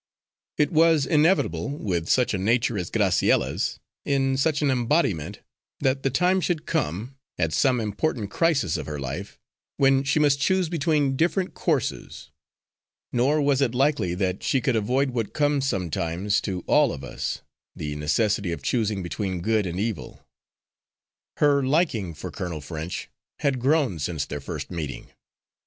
[0.57, 5.41] It was inevitable, with such a nature as Graciella's, in such an embodiment,
[5.79, 9.37] that the time should come, at some important crisis of her life,
[9.77, 12.31] when she must choose between different courses;
[13.11, 17.43] nor was it likely that she could avoid what comes sometime to all of us,
[17.75, 20.25] the necessity of choosing between good and evil.
[21.37, 23.07] Her liking for Colonel French
[23.41, 25.11] had grown since their first meeting.